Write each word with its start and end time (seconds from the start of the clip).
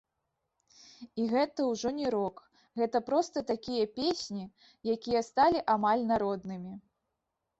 І 1.23 1.25
гэта 1.33 1.65
ўжо 1.71 1.89
не 1.97 2.07
рок, 2.15 2.41
гэта 2.81 2.97
проста 3.11 3.43
такія 3.51 3.85
песні, 3.99 4.43
якія 4.95 5.21
сталі 5.29 5.59
амаль 5.75 6.01
народнымі. 6.13 6.73